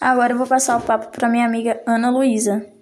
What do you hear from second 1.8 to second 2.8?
Ana Luísa.